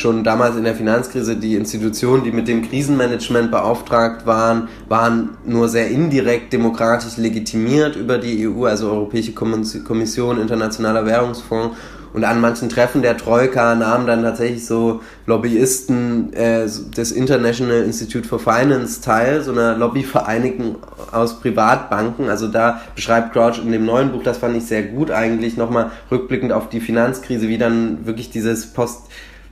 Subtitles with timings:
[0.00, 5.68] Schon damals in der Finanzkrise die Institutionen, die mit dem Krisenmanagement beauftragt waren, waren nur
[5.68, 11.76] sehr indirekt demokratisch legitimiert über die EU, also Europäische Kommission, Internationaler Währungsfonds.
[12.14, 18.26] Und an manchen Treffen der Troika nahmen dann tatsächlich so Lobbyisten äh, des International Institute
[18.26, 20.76] for Finance teil, so einer Lobbyvereinigung
[21.12, 22.30] aus Privatbanken.
[22.30, 25.90] Also da beschreibt Crouch in dem neuen Buch, das fand ich sehr gut eigentlich, nochmal
[26.10, 29.02] rückblickend auf die Finanzkrise, wie dann wirklich dieses Post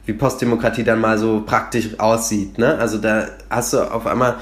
[0.09, 2.57] wie Postdemokratie dann mal so praktisch aussieht.
[2.57, 2.79] Ne?
[2.79, 4.37] Also da hast du auf einmal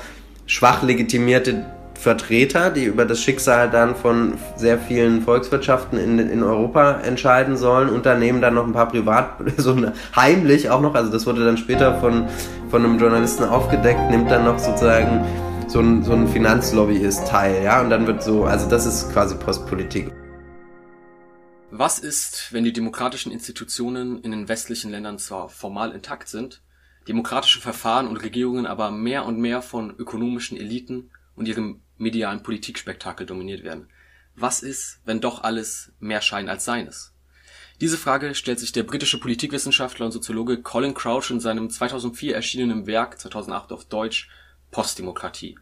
[0.46, 7.00] schwach legitimierte Vertreter, die über das Schicksal dann von sehr vielen Volkswirtschaften in, in Europa
[7.00, 7.88] entscheiden sollen.
[7.88, 9.76] Unternehmen dann noch ein paar Privat, so
[10.14, 12.26] heimlich auch noch, also das wurde dann später von,
[12.70, 15.24] von einem Journalisten aufgedeckt, nimmt dann noch sozusagen
[15.66, 19.34] so ein, so ein Finanzlobbyist teil, ja, und dann wird so, also das ist quasi
[19.34, 20.12] Postpolitik.
[21.70, 26.62] Was ist, wenn die demokratischen Institutionen in den westlichen Ländern zwar formal intakt sind,
[27.08, 33.26] demokratische Verfahren und Regierungen aber mehr und mehr von ökonomischen Eliten und ihrem medialen Politikspektakel
[33.26, 33.88] dominiert werden?
[34.36, 37.12] Was ist, wenn doch alles mehr Schein als Sein ist?
[37.80, 42.86] Diese Frage stellt sich der britische Politikwissenschaftler und Soziologe Colin Crouch in seinem 2004 erschienenen
[42.86, 44.30] Werk 2008 auf Deutsch
[44.70, 45.58] Postdemokratie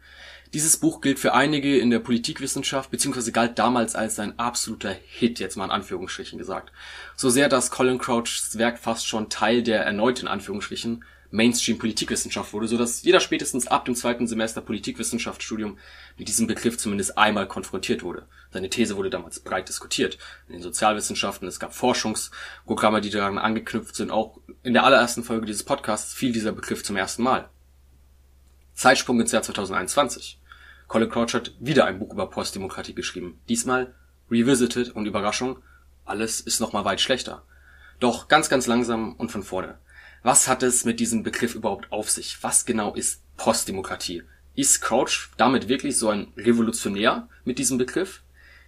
[0.55, 5.41] dieses Buch gilt für einige in der Politikwissenschaft beziehungsweise galt damals als ein absoluter Hit,
[5.41, 6.71] jetzt mal in Anführungsstrichen gesagt.
[7.17, 12.69] So sehr, dass Colin Crouchs Werk fast schon Teil der erneut in Anführungsstrichen Mainstream-Politikwissenschaft wurde,
[12.69, 15.77] so dass jeder spätestens ab dem zweiten Semester Politikwissenschaftsstudium
[16.17, 18.25] mit diesem Begriff zumindest einmal konfrontiert wurde.
[18.53, 20.17] Seine These wurde damals breit diskutiert.
[20.47, 24.09] In den Sozialwissenschaften, es gab Forschungsprogramme, die daran angeknüpft sind.
[24.09, 27.49] Auch in der allerersten Folge dieses Podcasts fiel dieser Begriff zum ersten Mal.
[28.73, 30.39] Zeitsprung ins Jahr 2021.
[30.87, 33.39] Colin Crouch hat wieder ein Buch über Postdemokratie geschrieben.
[33.49, 33.93] Diesmal
[34.29, 35.57] Revisited und Überraschung,
[36.05, 37.43] alles ist nochmal weit schlechter.
[37.99, 39.79] Doch ganz, ganz langsam und von vorne.
[40.23, 42.37] Was hat es mit diesem Begriff überhaupt auf sich?
[42.41, 44.23] Was genau ist Postdemokratie?
[44.55, 48.21] Ist Crouch damit wirklich so ein Revolutionär mit diesem Begriff?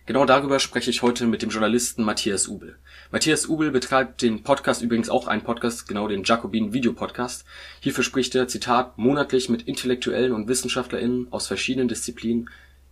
[0.07, 2.77] Genau darüber spreche ich heute mit dem Journalisten Matthias Ubel.
[3.11, 7.43] Matthias Ubel betreibt den Podcast, übrigens auch einen Podcast, genau den Jacobin Video Podcast.
[7.81, 12.49] Hierfür spricht er, Zitat, monatlich mit Intellektuellen und WissenschaftlerInnen aus verschiedenen Disziplinen,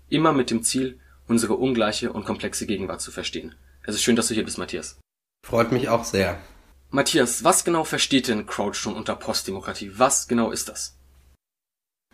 [0.09, 3.55] immer mit dem Ziel, unsere ungleiche und komplexe Gegenwart zu verstehen.
[3.83, 4.99] Es ist schön, dass du hier bist, Matthias.
[5.47, 6.37] Freut mich auch sehr.
[6.89, 9.93] Matthias, was genau versteht denn Crouch schon unter Postdemokratie?
[9.95, 10.97] Was genau ist das?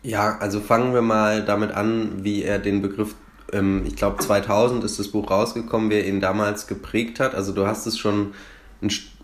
[0.04, 3.16] Ja, also fangen wir mal damit an, wie er den Begriff
[3.52, 7.36] ähm, ich glaube 2000 ist das Buch rausgekommen, wer ihn damals geprägt hat.
[7.36, 8.34] Also du hast es schon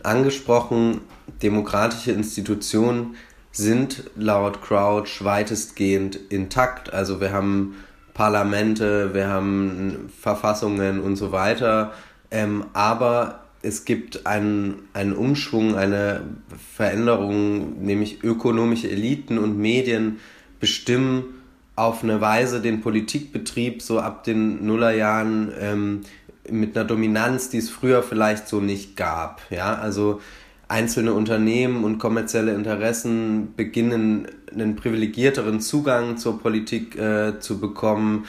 [0.03, 1.01] angesprochen,
[1.41, 3.15] demokratische Institutionen
[3.51, 6.93] sind laut Crouch weitestgehend intakt.
[6.93, 7.75] Also wir haben
[8.13, 11.93] Parlamente, wir haben Verfassungen und so weiter.
[12.29, 16.21] Ähm, aber es gibt einen, einen Umschwung, eine
[16.75, 20.19] Veränderung, nämlich ökonomische Eliten und Medien
[20.59, 21.25] bestimmen
[21.77, 26.01] auf eine Weise den Politikbetrieb so ab den Nullerjahren ähm,
[26.49, 29.41] mit einer Dominanz, die es früher vielleicht so nicht gab.
[29.51, 30.19] Ja, also
[30.67, 38.25] einzelne Unternehmen und kommerzielle Interessen beginnen einen privilegierteren Zugang zur Politik äh, zu bekommen.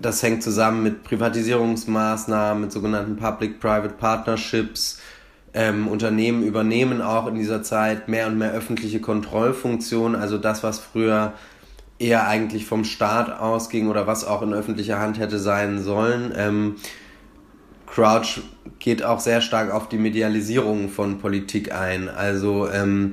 [0.00, 5.00] Das hängt zusammen mit Privatisierungsmaßnahmen, mit sogenannten Public-Private Partnerships.
[5.54, 10.80] Ähm, Unternehmen übernehmen auch in dieser Zeit mehr und mehr öffentliche Kontrollfunktionen, also das, was
[10.80, 11.34] früher
[11.98, 16.32] eher eigentlich vom Staat ausging oder was auch in öffentlicher Hand hätte sein sollen.
[16.36, 16.76] Ähm,
[17.86, 18.42] Crouch
[18.78, 22.08] geht auch sehr stark auf die Medialisierung von Politik ein.
[22.08, 23.12] Also ähm,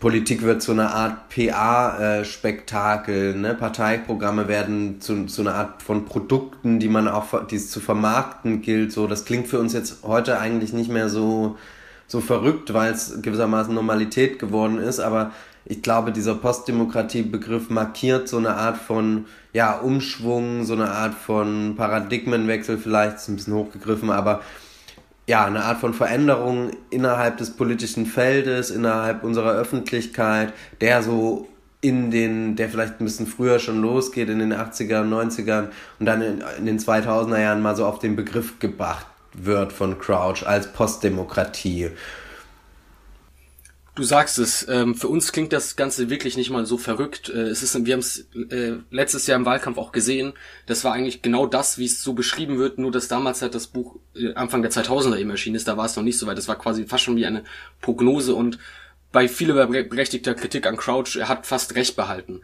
[0.00, 3.54] Politik wird zu einer Art PA-Spektakel, ne?
[3.54, 8.62] Parteiprogramme werden zu, zu einer Art von Produkten, die man auch die es zu vermarkten
[8.62, 8.92] gilt.
[8.92, 11.56] So, das klingt für uns jetzt heute eigentlich nicht mehr so,
[12.06, 15.32] so verrückt, weil es gewissermaßen Normalität geworden ist, aber
[15.66, 21.74] ich glaube, dieser Postdemokratie-Begriff markiert so eine Art von ja, Umschwung, so eine Art von
[21.76, 24.42] Paradigmenwechsel, vielleicht ist ein bisschen hochgegriffen, aber
[25.26, 30.52] ja, eine Art von Veränderung innerhalb des politischen Feldes, innerhalb unserer Öffentlichkeit,
[30.82, 31.48] der so
[31.80, 35.68] in den, der vielleicht ein bisschen früher schon losgeht, in den 80er, 90ern
[35.98, 39.98] und dann in, in den 2000er Jahren mal so auf den Begriff gebracht wird von
[39.98, 41.90] Crouch als Postdemokratie.
[43.96, 47.28] Du sagst es, ähm, für uns klingt das Ganze wirklich nicht mal so verrückt.
[47.28, 50.32] Äh, es ist, wir haben es äh, letztes Jahr im Wahlkampf auch gesehen.
[50.66, 53.68] Das war eigentlich genau das, wie es so beschrieben wird, nur dass damals halt das
[53.68, 55.68] Buch äh, Anfang der 2000er eben erschienen ist.
[55.68, 56.38] Da war es noch nicht so weit.
[56.38, 57.44] Das war quasi fast schon wie eine
[57.80, 58.58] Prognose und
[59.12, 62.40] bei vieler berechtigter Kritik an Crouch, er hat fast recht behalten.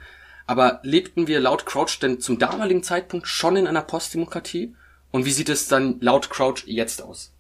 [0.47, 4.75] Aber lebten wir laut Crouch denn zum damaligen Zeitpunkt schon in einer Postdemokratie?
[5.11, 7.33] Und wie sieht es dann laut Crouch jetzt aus?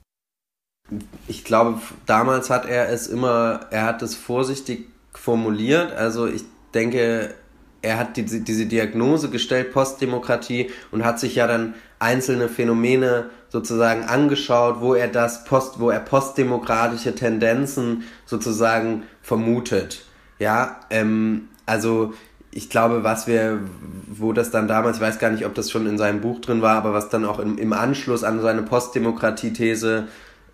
[1.28, 5.92] Ich glaube, damals hat er es immer, er hat es vorsichtig formuliert.
[5.92, 6.44] Also ich
[6.75, 7.34] denke,
[7.82, 14.04] er hat die, diese Diagnose gestellt, Postdemokratie, und hat sich ja dann einzelne Phänomene sozusagen
[14.04, 20.04] angeschaut, wo er das Post, wo er postdemokratische Tendenzen sozusagen vermutet.
[20.38, 22.14] Ja, ähm, also
[22.52, 23.60] ich glaube, was wir,
[24.08, 26.62] wo das dann damals, ich weiß gar nicht, ob das schon in seinem Buch drin
[26.62, 30.08] war, aber was dann auch im, im Anschluss an seine Postdemokratie-These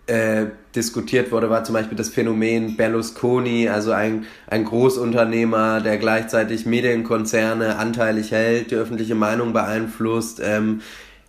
[0.07, 6.67] äh, diskutiert wurde, war zum Beispiel das Phänomen Berlusconi, also ein, ein Großunternehmer, der gleichzeitig
[6.67, 10.81] Medienkonzerne anteilig hält, die öffentliche Meinung beeinflusst, ähm,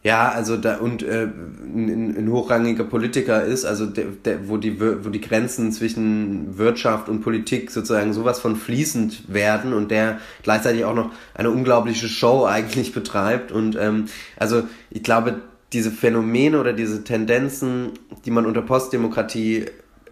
[0.03, 4.79] ja, also da und äh, ein, ein hochrangiger Politiker ist, also der, der, wo die
[4.79, 10.85] wo die Grenzen zwischen Wirtschaft und Politik sozusagen sowas von fließend werden und der gleichzeitig
[10.85, 14.06] auch noch eine unglaubliche Show eigentlich betreibt und ähm,
[14.38, 15.41] also ich glaube
[15.74, 17.92] diese Phänomene oder diese Tendenzen,
[18.25, 19.66] die man unter Postdemokratie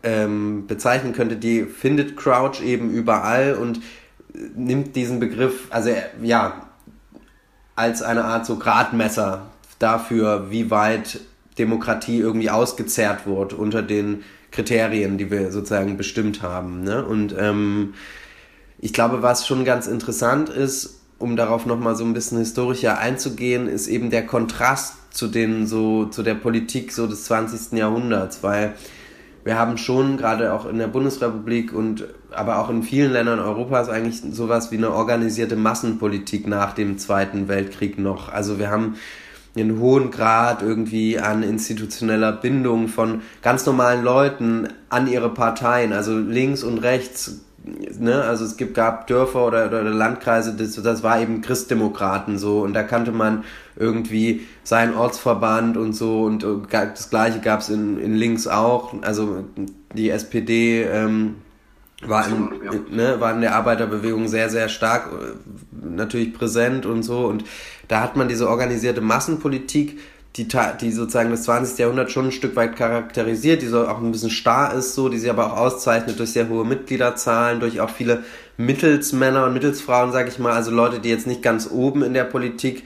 [0.03, 3.81] ähm, bezeichnen könnte, die findet Crouch eben überall und
[4.55, 5.91] nimmt diesen Begriff, also
[6.21, 6.67] ja,
[7.75, 9.47] als eine Art so Gradmesser
[9.79, 11.19] dafür, wie weit
[11.57, 16.83] Demokratie irgendwie ausgezerrt wird unter den Kriterien, die wir sozusagen bestimmt haben.
[16.83, 17.05] Ne?
[17.05, 17.93] Und ähm,
[18.79, 23.67] ich glaube, was schon ganz interessant ist, um darauf nochmal so ein bisschen historischer einzugehen,
[23.67, 27.77] ist eben der Kontrast zu den so, zu der Politik so des 20.
[27.77, 28.75] Jahrhunderts, weil
[29.45, 33.89] wir haben schon gerade auch in der Bundesrepublik und aber auch in vielen Ländern Europas
[33.89, 38.29] eigentlich sowas wie eine organisierte Massenpolitik nach dem Zweiten Weltkrieg noch.
[38.29, 38.95] Also wir haben
[39.55, 46.17] einen hohen Grad irgendwie an institutioneller Bindung von ganz normalen Leuten an ihre Parteien, also
[46.17, 47.41] links und rechts.
[47.65, 48.21] Ne?
[48.21, 52.73] Also es gibt, gab Dörfer oder, oder Landkreise, das, das war eben Christdemokraten so und
[52.73, 53.43] da kannte man
[53.75, 58.93] irgendwie seinen Ortsverband und so und das gleiche gab es in, in links auch.
[59.01, 59.45] Also
[59.93, 61.35] die SPD ähm,
[62.03, 67.25] war, in, ne, war in der Arbeiterbewegung sehr, sehr stark äh, natürlich präsent und so.
[67.25, 67.45] Und
[67.87, 69.99] da hat man diese organisierte Massenpolitik,
[70.35, 70.47] die,
[70.81, 71.77] die sozusagen das 20.
[71.77, 75.17] Jahrhundert schon ein Stück weit charakterisiert, die so auch ein bisschen starr ist, so, die
[75.17, 78.23] sich aber auch auszeichnet durch sehr hohe Mitgliederzahlen, durch auch viele
[78.57, 82.25] Mittelsmänner und Mittelsfrauen, sag ich mal, also Leute, die jetzt nicht ganz oben in der
[82.25, 82.83] Politik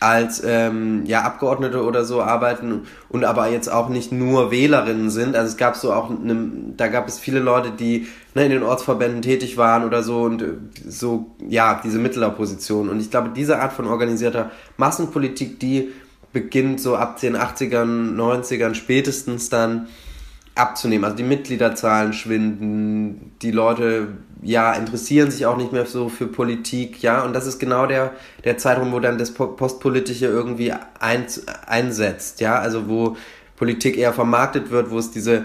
[0.00, 5.34] als ähm, ja, Abgeordnete oder so arbeiten und aber jetzt auch nicht nur Wählerinnen sind.
[5.34, 8.62] Also es gab so auch, ne, da gab es viele Leute, die ne, in den
[8.62, 10.54] Ortsverbänden tätig waren oder so und äh,
[10.88, 12.88] so, ja, diese Mittleropposition.
[12.88, 15.92] Und ich glaube, diese Art von organisierter Massenpolitik, die
[16.32, 19.88] beginnt so ab den 80ern, 90ern spätestens dann
[20.54, 21.04] abzunehmen.
[21.04, 24.08] Also die Mitgliederzahlen schwinden, die Leute
[24.42, 28.12] ja interessieren sich auch nicht mehr so für Politik, ja, und das ist genau der
[28.44, 31.26] der Zeitraum, wo dann das postpolitische irgendwie ein,
[31.66, 33.16] einsetzt, ja, also wo
[33.56, 35.44] Politik eher vermarktet wird, wo es diese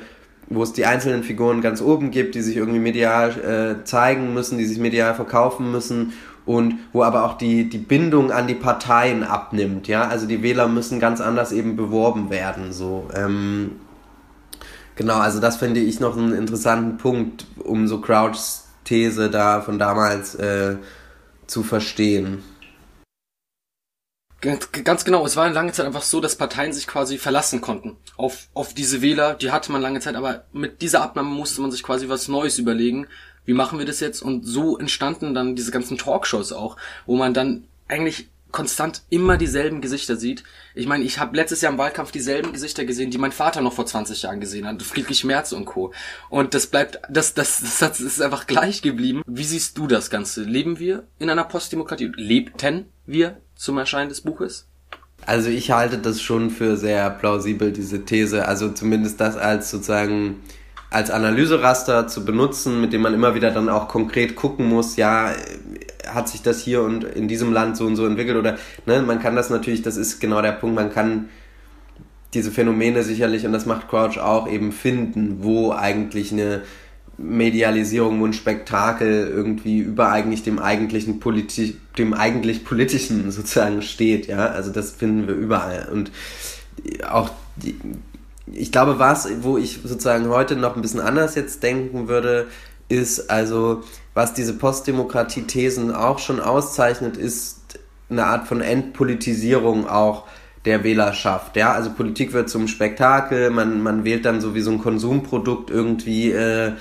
[0.50, 3.31] wo es die einzelnen Figuren ganz oben gibt, die sich irgendwie medial
[3.80, 6.13] äh, zeigen müssen, die sich medial verkaufen müssen
[6.45, 10.68] und wo aber auch die, die Bindung an die Parteien abnimmt, ja, also die Wähler
[10.68, 13.07] müssen ganz anders eben beworben werden, so.
[13.16, 13.72] Ähm,
[14.95, 19.80] Genau, also das finde ich noch einen interessanten Punkt, um so Crouchs These da von
[19.80, 20.78] damals äh,
[21.48, 22.44] zu verstehen.
[24.42, 28.50] Ganz genau, es war lange Zeit einfach so, dass Parteien sich quasi verlassen konnten auf,
[28.54, 31.81] auf diese Wähler, die hatte man lange Zeit, aber mit dieser Abnahme musste man sich
[31.81, 33.07] quasi was Neues überlegen.
[33.45, 34.22] Wie machen wir das jetzt?
[34.22, 39.81] Und so entstanden dann diese ganzen Talkshows auch, wo man dann eigentlich konstant immer dieselben
[39.81, 40.44] Gesichter sieht.
[40.76, 43.73] Ich meine, ich habe letztes Jahr im Wahlkampf dieselben Gesichter gesehen, die mein Vater noch
[43.73, 44.81] vor 20 Jahren gesehen hat.
[44.81, 45.92] Friedrich Merz und Co.
[46.30, 49.23] Und das bleibt, das, das, das, das ist einfach gleich geblieben.
[49.26, 50.44] Wie siehst du das Ganze?
[50.44, 52.12] Leben wir in einer Postdemokratie?
[52.16, 54.68] Lebten wir zum Erscheinen des Buches?
[55.26, 58.47] Also ich halte das schon für sehr plausibel, diese These.
[58.47, 60.42] Also zumindest das als sozusagen
[60.94, 65.31] als Analyseraster zu benutzen, mit dem man immer wieder dann auch konkret gucken muss, ja,
[66.07, 69.19] hat sich das hier und in diesem Land so und so entwickelt oder ne, man
[69.19, 71.30] kann das natürlich, das ist genau der Punkt, man kann
[72.33, 76.62] diese Phänomene sicherlich, und das macht Crouch auch, eben finden, wo eigentlich eine
[77.18, 84.28] Medialisierung, wo ein Spektakel irgendwie über eigentlich dem eigentlichen Politi dem eigentlich politischen sozusagen steht,
[84.28, 85.90] ja, also das finden wir überall.
[85.92, 86.12] Und
[87.09, 87.80] auch die,
[88.52, 92.47] ich glaube, was, wo ich sozusagen heute noch ein bisschen anders jetzt denken würde,
[92.90, 93.83] ist also
[94.14, 100.26] was diese Postdemokratie-Thesen auch schon auszeichnet, ist eine Art von Entpolitisierung auch
[100.66, 101.57] der Wählerschaft.
[101.57, 105.69] Ja, also Politik wird zum Spektakel, man, man wählt dann so wie so ein Konsumprodukt
[105.69, 106.73] irgendwie äh,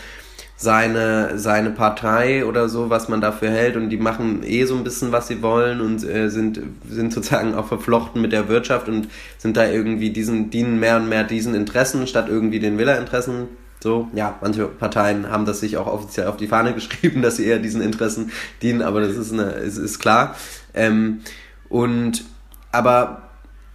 [0.62, 4.84] seine, seine Partei oder so, was man dafür hält und die machen eh so ein
[4.84, 9.08] bisschen, was sie wollen und äh, sind, sind sozusagen auch verflochten mit der Wirtschaft und
[9.38, 13.48] sind da irgendwie diesen, dienen mehr und mehr diesen Interessen statt irgendwie den Villa-Interessen.
[13.82, 17.46] So, ja, manche Parteien haben das sich auch offiziell auf die Fahne geschrieben, dass sie
[17.46, 18.30] eher diesen Interessen
[18.62, 20.36] dienen, aber das ist, eine, ist, ist klar.
[20.74, 21.20] Ähm,
[21.68, 22.24] und,
[22.70, 23.22] aber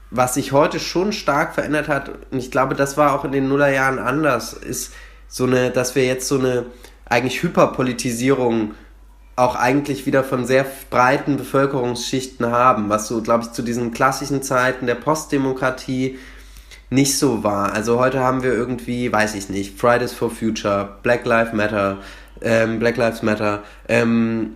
[0.09, 3.49] was sich heute schon stark verändert hat, und ich glaube, das war auch in den
[3.49, 4.93] Nullerjahren anders, ist,
[5.27, 6.65] so eine, dass wir jetzt so eine
[7.05, 8.73] eigentlich Hyperpolitisierung
[9.35, 14.41] auch eigentlich wieder von sehr breiten Bevölkerungsschichten haben, was so, glaube ich, zu diesen klassischen
[14.41, 16.17] Zeiten der Postdemokratie
[16.89, 17.73] nicht so war.
[17.73, 21.99] Also heute haben wir irgendwie, weiß ich nicht, Fridays for Future, Black Lives Matter,
[22.41, 24.55] ähm, Black Lives Matter, ähm,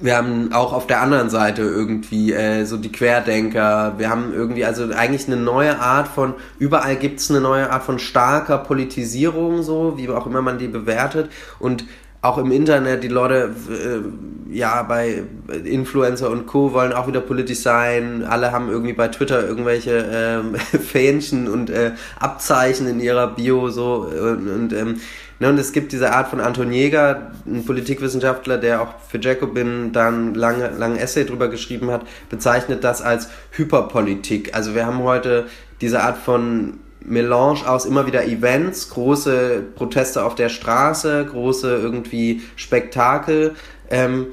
[0.00, 3.94] wir haben auch auf der anderen Seite irgendwie äh, so die Querdenker.
[3.98, 7.98] Wir haben irgendwie also eigentlich eine neue Art von, überall gibt's eine neue Art von
[7.98, 11.30] starker Politisierung, so, wie auch immer man die bewertet.
[11.58, 11.84] Und
[12.22, 15.22] auch im Internet, die Leute, äh, ja, bei
[15.64, 16.72] Influencer und Co.
[16.72, 18.24] wollen auch wieder politisch sein.
[18.24, 24.06] Alle haben irgendwie bei Twitter irgendwelche ähm, Fähnchen und äh, Abzeichen in ihrer Bio so
[24.10, 25.00] und, und ähm,
[25.40, 29.90] Ne, und es gibt diese Art von Anton Jäger, ein Politikwissenschaftler, der auch für Jacobin
[29.90, 34.54] dann lange, lange Essay drüber geschrieben hat, bezeichnet das als Hyperpolitik.
[34.54, 35.46] Also wir haben heute
[35.80, 42.42] diese Art von Melange aus immer wieder Events, große Proteste auf der Straße, große irgendwie
[42.56, 43.54] Spektakel
[43.88, 44.26] ähm,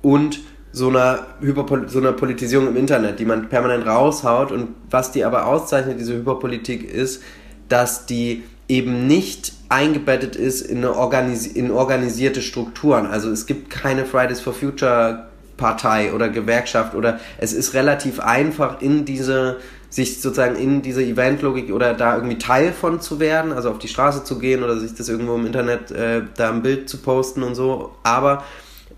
[0.00, 0.40] und
[0.72, 4.50] so einer, Hyperpol so einer Politisierung im Internet, die man permanent raushaut.
[4.50, 7.22] Und was die aber auszeichnet, diese Hyperpolitik, ist,
[7.68, 13.06] dass die eben nicht eingebettet ist in, eine organisi in organisierte Strukturen.
[13.06, 15.26] Also es gibt keine Fridays for Future
[15.56, 19.58] Partei oder Gewerkschaft oder es ist relativ einfach in diese
[19.90, 23.86] sich sozusagen in diese Eventlogik oder da irgendwie Teil von zu werden, also auf die
[23.86, 27.44] Straße zu gehen oder sich das irgendwo im Internet äh, da ein Bild zu posten
[27.44, 27.92] und so.
[28.02, 28.42] Aber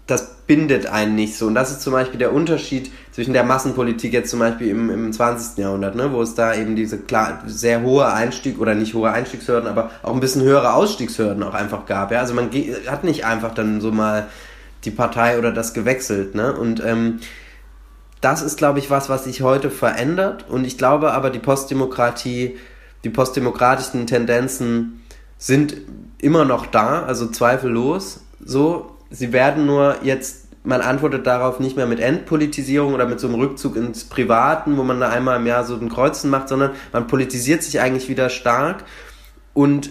[0.07, 1.49] das bindet einen nicht so.
[1.49, 5.11] Und das ist zum Beispiel der Unterschied zwischen der Massenpolitik jetzt zum Beispiel im, im
[5.11, 5.57] 20.
[5.57, 9.67] Jahrhundert, ne, wo es da eben diese klar, sehr hohe Einstieg oder nicht hohe Einstiegshürden,
[9.67, 12.13] aber auch ein bisschen höhere Ausstiegshürden auch einfach gab.
[12.13, 12.21] Ja?
[12.21, 12.51] Also man
[12.87, 14.27] hat nicht einfach dann so mal
[14.85, 16.35] die Partei oder das gewechselt.
[16.35, 16.53] Ne?
[16.53, 17.21] Und ähm,
[18.21, 20.45] das ist, glaube ich, was, was sich heute verändert.
[20.47, 22.59] Und ich glaube aber, die Postdemokratie,
[23.03, 25.03] die postdemokratischen Tendenzen
[25.39, 25.75] sind
[26.19, 31.87] immer noch da, also zweifellos so sie werden nur jetzt, man antwortet darauf nicht mehr
[31.87, 35.65] mit Endpolitisierung oder mit so einem Rückzug ins Privaten, wo man da einmal im Jahr
[35.65, 38.85] so ein Kreuzen macht, sondern man politisiert sich eigentlich wieder stark
[39.55, 39.91] und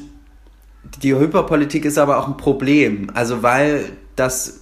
[1.02, 4.62] die Hyperpolitik ist aber auch ein Problem, also weil das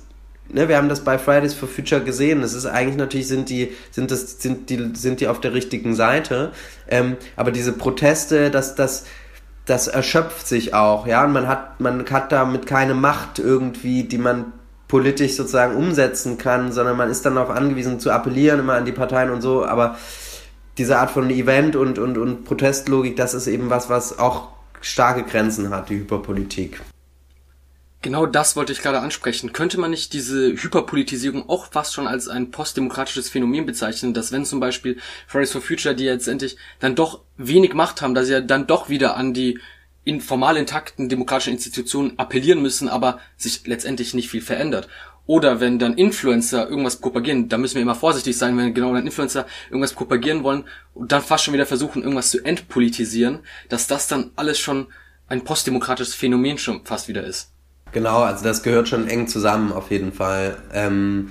[0.50, 2.42] Ne, wir haben das bei Fridays for Future gesehen.
[2.42, 5.96] Das ist eigentlich natürlich sind die sind das sind die sind die auf der richtigen
[5.96, 6.52] Seite.
[6.88, 9.06] Ähm, aber diese Proteste, dass das
[9.66, 14.18] das erschöpft sich auch, ja, und man hat, man hat damit keine Macht irgendwie, die
[14.18, 14.52] man
[14.94, 18.92] politisch sozusagen umsetzen kann, sondern man ist dann darauf angewiesen zu appellieren immer an die
[18.92, 19.98] Parteien und so, aber
[20.78, 24.50] diese Art von Event und, und, und Protestlogik, das ist eben was, was auch
[24.82, 26.80] starke Grenzen hat, die Hyperpolitik.
[28.04, 29.52] Genau das wollte ich gerade ansprechen.
[29.52, 34.46] Könnte man nicht diese Hyperpolitisierung auch fast schon als ein postdemokratisches Phänomen bezeichnen, dass wenn
[34.46, 38.34] zum Beispiel Fridays for Future, die jetzt endlich dann doch wenig Macht haben, dass sie
[38.34, 39.60] ja dann doch wieder an die
[40.04, 44.88] in formal intakten demokratischen Institutionen appellieren müssen, aber sich letztendlich nicht viel verändert.
[45.26, 49.06] Oder wenn dann Influencer irgendwas propagieren, da müssen wir immer vorsichtig sein, wenn genau dann
[49.06, 54.08] Influencer irgendwas propagieren wollen und dann fast schon wieder versuchen, irgendwas zu entpolitisieren, dass das
[54.08, 54.88] dann alles schon
[55.30, 57.52] ein postdemokratisches Phänomen schon fast wieder ist.
[57.94, 60.58] Genau, also das gehört schon eng zusammen auf jeden Fall.
[60.74, 61.30] Ähm,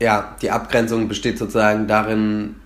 [0.00, 2.56] ja, die Abgrenzung besteht sozusagen darin,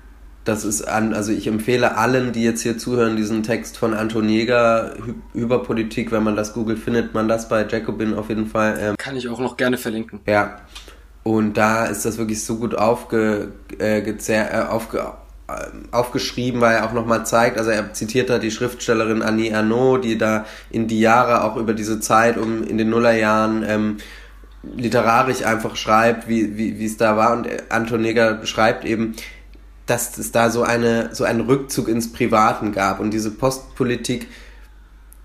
[0.45, 4.29] dass es an, also ich empfehle allen, die jetzt hier zuhören, diesen Text von Anton
[4.29, 4.95] Jäger
[5.35, 8.79] über Politik, wenn man das googelt, findet man das bei Jacobin auf jeden Fall.
[8.81, 10.21] Ähm, Kann ich auch noch gerne verlinken.
[10.27, 10.61] Ja,
[11.23, 15.13] und da ist das wirklich so gut aufge, äh, äh, aufge,
[15.91, 20.17] aufgeschrieben, weil er auch nochmal zeigt, also er zitiert da die Schriftstellerin Annie Ernaux, die
[20.17, 23.97] da in die Jahre auch über diese Zeit um in den Nullerjahren ähm,
[24.63, 29.15] literarisch einfach schreibt, wie, wie, es da war und Anton Neger beschreibt eben,
[29.91, 34.29] dass es da so eine so einen Rückzug ins Privaten gab und diese Postpolitik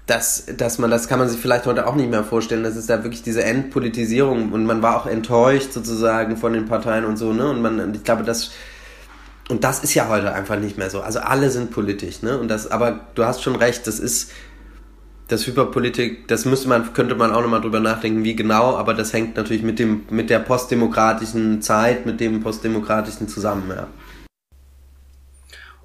[0.07, 2.85] dass, dass man, das kann man sich vielleicht heute auch nicht mehr vorstellen, dass es
[2.85, 7.33] da wirklich diese Endpolitisierung und man war auch enttäuscht sozusagen von den Parteien und so,
[7.33, 7.49] ne?
[7.49, 8.51] Und man, ich glaube, das
[9.49, 11.01] und das ist ja heute einfach nicht mehr so.
[11.01, 12.37] Also alle sind politisch, ne?
[12.37, 14.31] Und das, aber du hast schon recht, das ist
[15.27, 19.11] das Hyperpolitik, das müsste man, könnte man auch nochmal drüber nachdenken, wie genau, aber das
[19.11, 23.87] hängt natürlich mit dem, mit der postdemokratischen Zeit, mit dem postdemokratischen zusammen, ja.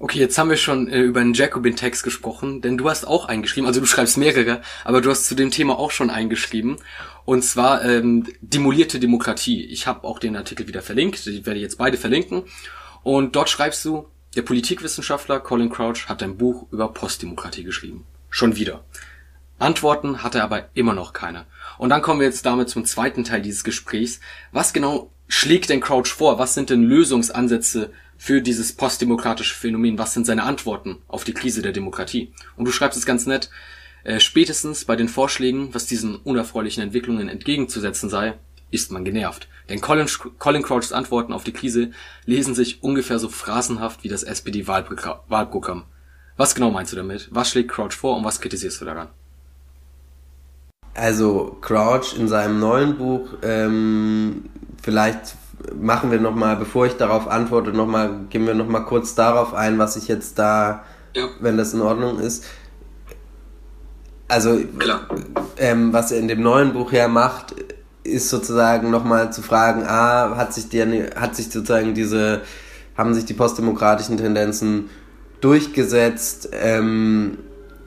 [0.03, 3.67] Okay, jetzt haben wir schon äh, über einen Jacobin-Text gesprochen, denn du hast auch eingeschrieben,
[3.67, 6.77] also du schreibst mehrere, aber du hast zu dem Thema auch schon eingeschrieben.
[7.23, 9.63] Und zwar ähm, demolierte Demokratie.
[9.63, 12.45] Ich habe auch den Artikel wieder verlinkt, ich werde jetzt beide verlinken.
[13.03, 18.07] Und dort schreibst du, der Politikwissenschaftler Colin Crouch hat ein Buch über Postdemokratie geschrieben.
[18.31, 18.83] Schon wieder.
[19.59, 21.45] Antworten hat er aber immer noch keine.
[21.77, 24.19] Und dann kommen wir jetzt damit zum zweiten Teil dieses Gesprächs.
[24.51, 26.39] Was genau schlägt denn Crouch vor?
[26.39, 27.91] Was sind denn Lösungsansätze
[28.21, 29.97] für dieses postdemokratische Phänomen?
[29.97, 32.31] Was sind seine Antworten auf die Krise der Demokratie?
[32.55, 33.49] Und du schreibst es ganz nett.
[34.03, 38.35] Äh, spätestens bei den Vorschlägen, was diesen unerfreulichen Entwicklungen entgegenzusetzen sei,
[38.69, 39.47] ist man genervt.
[39.69, 44.21] Denn Colin, Colin Crouchs Antworten auf die Krise lesen sich ungefähr so phrasenhaft wie das
[44.21, 45.85] SPD-Wahlprogramm.
[46.37, 47.27] Was genau meinst du damit?
[47.31, 49.07] Was schlägt Crouch vor und was kritisierst du daran?
[50.93, 54.43] Also Crouch in seinem neuen Buch ähm,
[54.83, 55.40] vielleicht
[55.79, 59.95] machen wir nochmal, bevor ich darauf antworte, nochmal, gehen wir nochmal kurz darauf ein, was
[59.95, 60.83] ich jetzt da,
[61.15, 61.27] ja.
[61.39, 62.45] wenn das in Ordnung ist.
[64.27, 64.57] Also,
[65.57, 67.53] ähm, was er in dem neuen Buch ja macht,
[68.03, 70.81] ist sozusagen nochmal zu fragen, ah, hat sich, die,
[71.15, 72.41] hat sich sozusagen diese,
[72.97, 74.89] haben sich die postdemokratischen Tendenzen
[75.41, 77.39] durchgesetzt, ähm,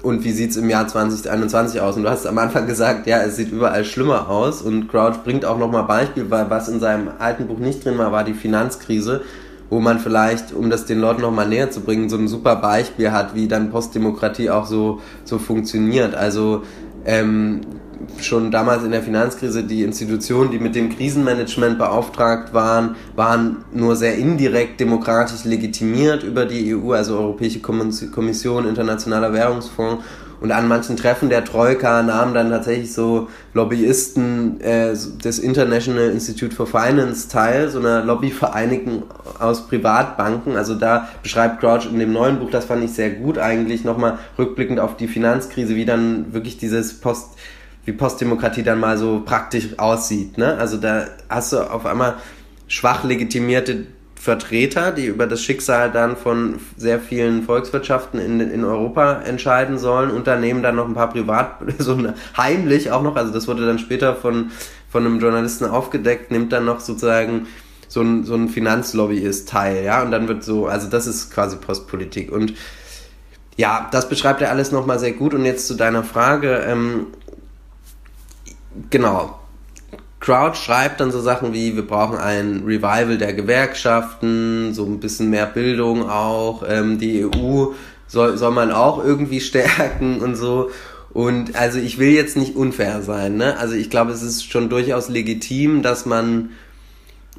[0.05, 1.97] und wie sieht es im Jahr 2021 aus?
[1.97, 4.61] Und du hast am Anfang gesagt, ja, es sieht überall schlimmer aus.
[4.61, 8.13] Und Crouch bringt auch nochmal Beispiel, weil was in seinem alten Buch nicht drin war,
[8.13, 9.23] war die Finanzkrise,
[9.71, 13.13] wo man vielleicht, um das den Leuten nochmal näher zu bringen, so ein super Beispiel
[13.13, 16.15] hat, wie dann Postdemokratie auch so, so funktioniert.
[16.15, 16.63] Also
[17.07, 17.63] ähm,
[18.21, 23.97] schon damals in der Finanzkrise die Institutionen, die mit dem Krisenmanagement beauftragt waren, waren nur
[23.97, 30.05] sehr indirekt demokratisch legitimiert über die EU, also Europäische Kommission, Internationaler Währungsfonds.
[30.41, 34.93] Und an manchen Treffen der Troika nahmen dann tatsächlich so Lobbyisten äh,
[35.25, 39.05] des International Institute for Finance teil, so einer Lobbyvereinigung
[39.39, 40.57] aus Privatbanken.
[40.57, 44.19] Also da beschreibt Crouch in dem neuen Buch, das fand ich sehr gut eigentlich, nochmal
[44.37, 47.31] rückblickend auf die Finanzkrise, wie dann wirklich dieses Post
[47.85, 50.39] wie Postdemokratie dann mal so praktisch aussieht.
[50.39, 50.57] Ne?
[50.57, 52.15] Also da hast du auf einmal
[52.67, 53.87] schwach legitimierte
[54.25, 60.11] Vertreter, die über das Schicksal dann von sehr vielen Volkswirtschaften in, in Europa entscheiden sollen.
[60.11, 61.99] Unternehmen dann noch ein paar Privat, so
[62.37, 64.51] heimlich auch noch, also das wurde dann später von,
[64.89, 67.49] von einem Journalisten aufgedeckt, nimmt dann noch sozusagen
[67.87, 71.57] so ein, so ein Finanzlobbyist teil, ja, und dann wird so, also das ist quasi
[71.57, 72.55] Postpolitik und
[73.57, 77.09] ja, das beschreibt er alles nochmal sehr gut und jetzt zu deiner Frage, ähm,
[78.91, 79.39] genau.
[80.21, 85.29] Crouch schreibt dann so Sachen wie, wir brauchen ein Revival der Gewerkschaften, so ein bisschen
[85.29, 87.73] mehr Bildung auch, ähm, die EU
[88.07, 90.71] soll, soll man auch irgendwie stärken und so.
[91.13, 93.57] Und also ich will jetzt nicht unfair sein, ne?
[93.59, 96.51] Also ich glaube, es ist schon durchaus legitim, dass man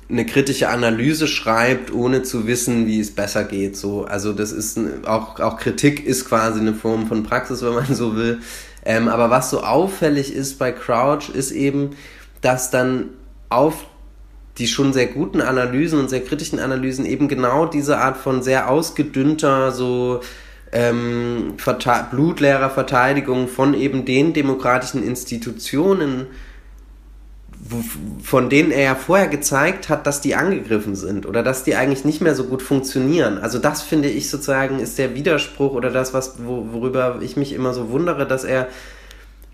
[0.07, 3.75] eine kritische Analyse schreibt, ohne zu wissen, wie es besser geht.
[3.75, 7.93] So, also das ist auch auch Kritik ist quasi eine Form von Praxis, wenn man
[7.93, 8.39] so will.
[8.85, 11.95] Ähm, aber was so auffällig ist bei Crouch, ist eben,
[12.41, 13.09] dass dann
[13.49, 13.85] auf
[14.57, 18.69] die schon sehr guten Analysen und sehr kritischen Analysen eben genau diese Art von sehr
[18.69, 20.21] ausgedünnter, so
[20.71, 21.55] ähm,
[22.11, 26.27] blutleerer Verteidigung von eben den demokratischen Institutionen
[28.21, 32.05] von denen er ja vorher gezeigt hat, dass die angegriffen sind oder dass die eigentlich
[32.05, 33.39] nicht mehr so gut funktionieren.
[33.39, 37.73] Also das finde ich sozusagen ist der Widerspruch oder das, was, worüber ich mich immer
[37.73, 38.67] so wundere, dass er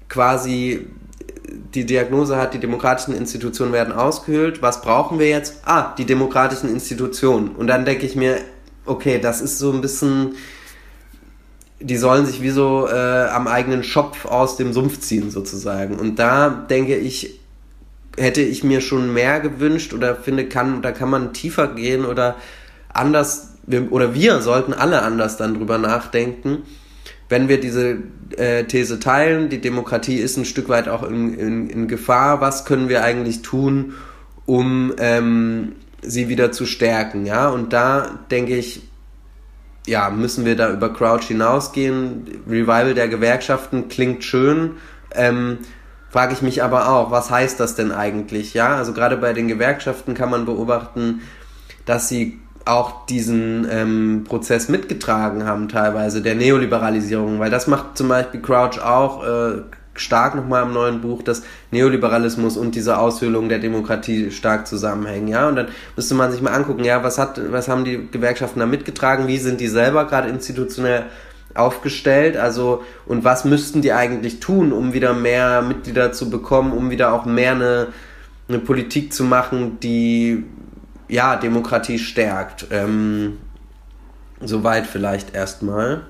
[0.09, 0.87] quasi
[1.73, 4.61] die Diagnose hat, die demokratischen Institutionen werden ausgehöhlt.
[4.61, 5.61] Was brauchen wir jetzt?
[5.65, 7.49] Ah, die demokratischen Institutionen.
[7.49, 8.37] Und dann denke ich mir,
[8.85, 10.35] okay, das ist so ein bisschen,
[11.79, 15.95] die sollen sich wie so äh, am eigenen Schopf aus dem Sumpf ziehen sozusagen.
[15.95, 17.40] Und da denke ich,
[18.17, 22.35] hätte ich mir schon mehr gewünscht oder finde, kann, da kann man tiefer gehen oder
[22.93, 23.55] anders,
[23.89, 26.63] oder wir sollten alle anders dann drüber nachdenken,
[27.29, 27.97] wenn wir diese
[28.35, 32.65] äh, These teilen, die Demokratie ist ein Stück weit auch in, in, in Gefahr, was
[32.65, 33.93] können wir eigentlich tun,
[34.45, 38.81] um ähm, sie wieder zu stärken, ja, und da denke ich,
[39.87, 42.27] ja, müssen wir da über Crouch hinausgehen.
[42.47, 44.71] Revival der Gewerkschaften klingt schön,
[45.15, 45.59] ähm,
[46.11, 48.53] frage ich mich aber auch, was heißt das denn eigentlich?
[48.53, 51.21] Ja, also gerade bei den Gewerkschaften kann man beobachten,
[51.85, 58.09] dass sie auch diesen ähm, Prozess mitgetragen haben, teilweise der Neoliberalisierung, weil das macht zum
[58.09, 59.61] Beispiel Crouch auch äh,
[59.93, 65.47] stark nochmal im neuen Buch, dass Neoliberalismus und diese Aushöhlung der Demokratie stark zusammenhängen, ja,
[65.47, 68.65] und dann müsste man sich mal angucken, ja, was hat, was haben die Gewerkschaften da
[68.65, 71.05] mitgetragen, wie sind die selber gerade institutionell
[71.55, 72.37] aufgestellt?
[72.37, 77.13] Also, und was müssten die eigentlich tun, um wieder mehr Mitglieder zu bekommen, um wieder
[77.13, 77.87] auch mehr eine,
[78.47, 80.43] eine Politik zu machen, die
[81.07, 82.67] ja Demokratie stärkt?
[82.71, 83.37] Ähm,
[84.43, 86.01] Soweit vielleicht erstmal.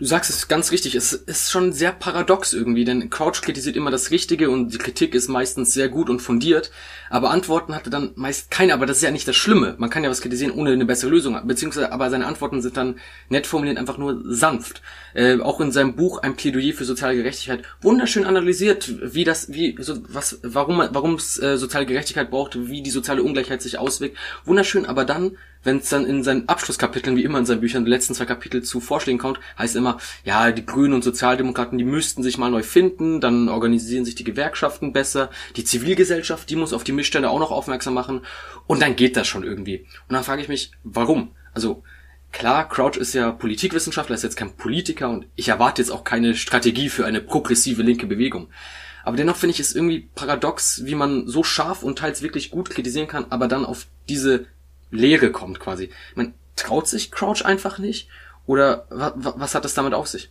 [0.00, 3.90] Du sagst es ganz richtig, es ist schon sehr paradox irgendwie, denn Crouch kritisiert immer
[3.90, 6.70] das Richtige und die Kritik ist meistens sehr gut und fundiert,
[7.10, 9.74] aber Antworten hatte dann meist keine, aber das ist ja nicht das Schlimme.
[9.76, 12.98] Man kann ja was kritisieren ohne eine bessere Lösung, beziehungsweise aber seine Antworten sind dann
[13.28, 14.80] nett formuliert, einfach nur sanft.
[15.12, 19.76] Äh, auch in seinem Buch Ein Plädoyer für soziale Gerechtigkeit wunderschön analysiert, wie das, wie,
[19.80, 24.16] so, was, warum, warum es äh, soziale Gerechtigkeit braucht, wie die soziale Ungleichheit sich auswirkt.
[24.46, 27.90] Wunderschön, aber dann wenn es dann in seinen Abschlusskapiteln, wie immer in seinen Büchern, die
[27.90, 32.22] letzten zwei Kapitel zu Vorschlägen kommt, heißt immer, ja, die Grünen und Sozialdemokraten, die müssten
[32.22, 36.84] sich mal neu finden, dann organisieren sich die Gewerkschaften besser, die Zivilgesellschaft, die muss auf
[36.84, 38.22] die Missstände auch noch aufmerksam machen
[38.66, 39.86] und dann geht das schon irgendwie.
[40.08, 41.32] Und dann frage ich mich, warum?
[41.52, 41.82] Also,
[42.32, 46.34] klar, Crouch ist ja Politikwissenschaftler, ist jetzt kein Politiker und ich erwarte jetzt auch keine
[46.34, 48.48] Strategie für eine progressive linke Bewegung.
[49.02, 52.70] Aber dennoch finde ich es irgendwie paradox, wie man so scharf und teils wirklich gut
[52.70, 54.46] kritisieren kann, aber dann auf diese
[54.90, 55.90] Leere kommt quasi.
[56.14, 58.08] Man traut sich Crouch einfach nicht?
[58.46, 60.30] Oder was hat das damit auf sich?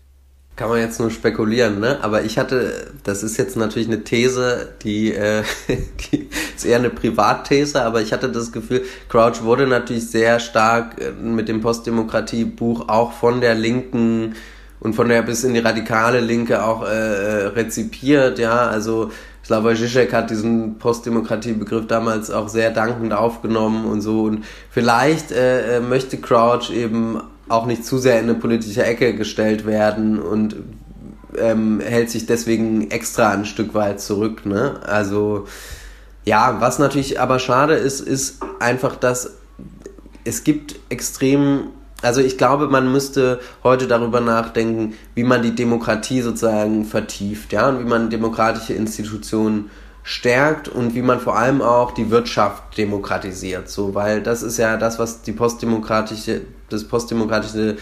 [0.55, 1.99] Kann man jetzt nur spekulieren, ne?
[2.01, 5.43] Aber ich hatte, das ist jetzt natürlich eine These, die, äh,
[6.11, 10.99] die ist eher eine Privatthese, aber ich hatte das Gefühl, Crouch wurde natürlich sehr stark
[10.99, 14.35] äh, mit dem Postdemokratie-Buch auch von der Linken
[14.81, 18.67] und von der bis in die radikale Linke auch äh, äh rezipiert, ja.
[18.67, 19.11] Also
[19.49, 24.25] Slavoj Žižek hat diesen Postdemokratie-Begriff damals auch sehr dankend aufgenommen und so.
[24.25, 29.15] Und vielleicht äh, äh, möchte Crouch eben auch nicht zu sehr in eine politische Ecke
[29.15, 30.55] gestellt werden und
[31.35, 34.45] ähm, hält sich deswegen extra ein Stück weit zurück.
[34.45, 34.81] Ne?
[34.85, 35.47] Also
[36.25, 39.31] ja, was natürlich aber schade ist, ist einfach, dass
[40.25, 41.69] es gibt extrem
[42.01, 47.67] also ich glaube, man müsste heute darüber nachdenken, wie man die Demokratie sozusagen vertieft, ja,
[47.69, 49.69] und wie man demokratische Institutionen
[50.03, 54.77] stärkt und wie man vor allem auch die Wirtschaft demokratisiert, so, weil das ist ja
[54.77, 57.77] das, was die postdemokratische, das postdemokratische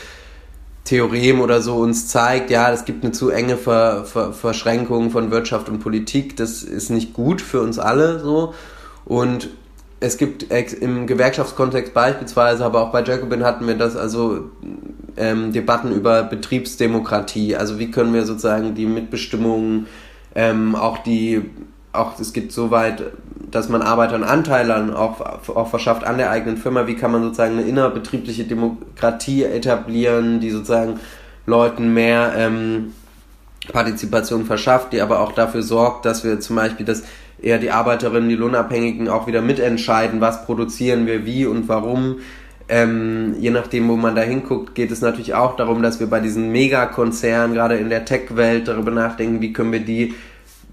[0.84, 5.32] Theorem oder so uns zeigt, ja, es gibt eine zu enge Ver, Ver, Verschränkung von
[5.32, 8.54] Wirtschaft und Politik, das ist nicht gut für uns alle, so,
[9.06, 9.50] und
[10.00, 10.44] es gibt
[10.82, 14.52] im Gewerkschaftskontext beispielsweise, aber auch bei Jacobin hatten wir das, also
[15.16, 19.88] ähm, Debatten über Betriebsdemokratie, also wie können wir sozusagen die Mitbestimmung,
[20.36, 21.42] ähm, auch die,
[21.94, 23.12] auch es gibt so weit,
[23.50, 25.20] dass man Arbeitern Anteile auch,
[25.56, 30.52] auch verschafft an der eigenen Firma, wie kann man sozusagen eine innerbetriebliche Demokratie etablieren, die
[30.52, 31.00] sozusagen
[31.48, 32.94] Leuten mehr ähm,
[33.72, 37.04] Partizipation verschafft, die aber auch dafür sorgt, dass wir zum Beispiel das
[37.42, 42.18] eher die Arbeiterinnen, die Lohnabhängigen auch wieder mitentscheiden, was produzieren wir, wie und warum.
[42.70, 46.20] Ähm, je nachdem, wo man da hinguckt, geht es natürlich auch darum, dass wir bei
[46.20, 50.16] diesen Megakonzernen, gerade in der Tech-Welt, darüber nachdenken, wie können wir die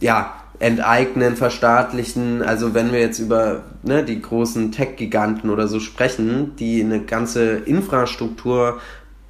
[0.00, 2.42] ja, enteignen, verstaatlichen.
[2.42, 7.56] Also wenn wir jetzt über ne, die großen Tech-Giganten oder so sprechen, die eine ganze
[7.56, 8.80] Infrastruktur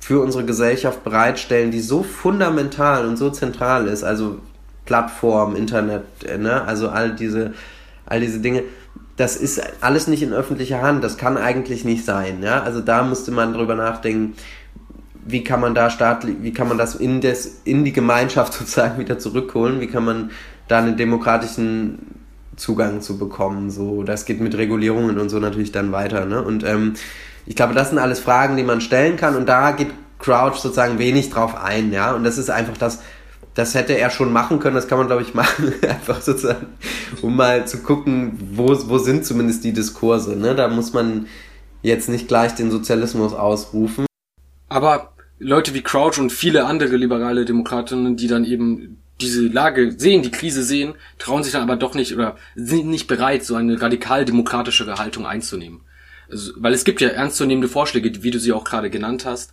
[0.01, 4.05] für unsere Gesellschaft bereitstellen, die so fundamental und so zentral ist.
[4.05, 4.39] Also
[4.85, 6.63] Plattform, Internet, äh, ne?
[6.63, 7.55] also all diese,
[8.07, 8.63] all diese Dinge,
[9.17, 12.43] das ist alles nicht in öffentlicher Hand, das kann eigentlich nicht sein.
[12.43, 12.63] Ja?
[12.63, 14.35] Also da müsste man drüber nachdenken,
[15.27, 18.99] wie kann man da staatlich, wie kann man das in, des, in die Gemeinschaft sozusagen
[18.99, 20.31] wieder zurückholen, wie kann man
[20.69, 21.99] da einen demokratischen
[22.57, 23.71] Zugang zu bekommen.
[23.71, 26.25] So, das geht mit Regulierungen und so natürlich dann weiter.
[26.25, 26.43] Ne?
[26.43, 26.95] Und ähm,
[27.47, 30.99] ich glaube, das sind alles Fragen, die man stellen kann und da geht Crouch sozusagen
[30.99, 32.13] wenig drauf ein, ja.
[32.13, 33.03] Und das ist einfach das,
[33.55, 36.67] das hätte er schon machen können, das kann man, glaube ich, machen, einfach sozusagen,
[37.23, 40.37] um mal zu gucken, wo, wo sind zumindest die Diskurse.
[40.37, 40.55] Ne?
[40.55, 41.27] Da muss man
[41.83, 44.07] jetzt nicht gleich den Sozialismus ausrufen.
[44.69, 50.23] Aber Leute wie Crouch und viele andere liberale Demokratinnen, die dann eben diese Lage sehen,
[50.23, 53.81] die Krise sehen, trauen sich dann aber doch nicht oder sind nicht bereit, so eine
[53.81, 55.83] radikal demokratischere Haltung einzunehmen.
[56.29, 59.53] Also, weil es gibt ja ernstzunehmende Vorschläge, wie du sie auch gerade genannt hast,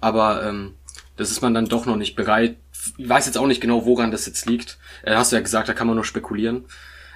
[0.00, 0.74] aber ähm,
[1.16, 2.56] das ist man dann doch noch nicht bereit.
[2.96, 4.78] Ich weiß jetzt auch nicht genau, woran das jetzt liegt.
[5.02, 6.64] Äh, hast du ja gesagt, da kann man nur spekulieren.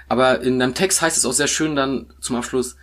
[0.09, 2.77] Aber in deinem Text heißt es auch sehr schön dann zum Abschluss,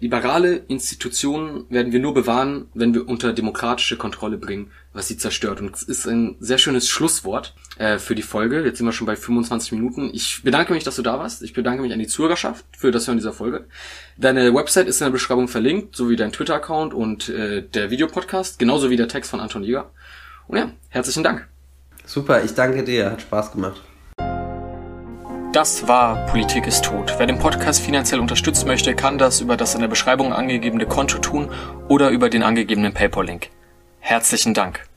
[0.00, 5.60] liberale Institutionen werden wir nur bewahren, wenn wir unter demokratische Kontrolle bringen, was sie zerstört.
[5.60, 8.64] Und es ist ein sehr schönes Schlusswort äh, für die Folge.
[8.64, 10.10] Jetzt sind wir schon bei 25 Minuten.
[10.12, 11.42] Ich bedanke mich, dass du da warst.
[11.42, 13.66] Ich bedanke mich an die Zuhörerschaft für das Hören dieser Folge.
[14.16, 18.90] Deine Website ist in der Beschreibung verlinkt, sowie dein Twitter-Account und äh, der Videopodcast, genauso
[18.90, 19.90] wie der Text von Anton Jäger.
[20.46, 21.48] Und ja, herzlichen Dank.
[22.08, 23.82] Super, ich danke dir, hat Spaß gemacht.
[25.52, 27.14] Das war Politik ist tot.
[27.18, 31.18] Wer den Podcast finanziell unterstützen möchte, kann das über das in der Beschreibung angegebene Konto
[31.18, 31.50] tun
[31.86, 33.50] oder über den angegebenen PayPal-Link.
[34.00, 34.87] Herzlichen Dank.